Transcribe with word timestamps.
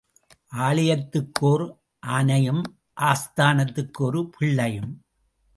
ஆலயத்துக்கு 0.57 1.45
ஓர் 1.47 1.77
ஆனையும் 2.07 2.63
ஆஸ்தானத்துக்கு 3.01 3.99
ஒரு 3.99 4.29
பிள்ளையும். 4.37 4.91